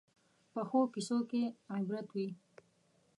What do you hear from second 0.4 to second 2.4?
پخو کیسو کې عبرت وي